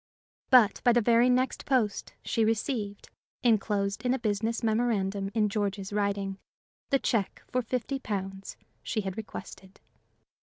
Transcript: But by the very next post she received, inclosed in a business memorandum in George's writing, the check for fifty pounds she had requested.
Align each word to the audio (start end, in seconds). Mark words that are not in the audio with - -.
But 0.49 0.81
by 0.83 0.93
the 0.93 1.01
very 1.01 1.29
next 1.29 1.67
post 1.67 2.13
she 2.25 2.43
received, 2.43 3.11
inclosed 3.43 4.03
in 4.03 4.15
a 4.15 4.17
business 4.17 4.63
memorandum 4.63 5.29
in 5.35 5.47
George's 5.47 5.93
writing, 5.93 6.39
the 6.89 6.97
check 6.97 7.43
for 7.45 7.61
fifty 7.61 7.99
pounds 7.99 8.57
she 8.81 9.01
had 9.01 9.15
requested. 9.15 9.79